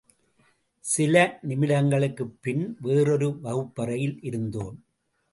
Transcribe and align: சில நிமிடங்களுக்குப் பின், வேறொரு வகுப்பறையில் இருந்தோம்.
சில 0.85 1.15
நிமிடங்களுக்குப் 1.47 2.33
பின், 2.41 2.77
வேறொரு 2.81 3.39
வகுப்பறையில் 3.39 4.17
இருந்தோம். 4.21 4.83